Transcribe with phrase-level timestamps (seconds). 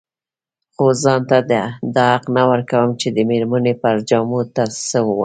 [0.73, 1.37] خو ځان ته
[1.95, 4.39] دا حق نه ورکوم چې د مېرمنې پر جامو
[4.89, 5.19] څه ووايم.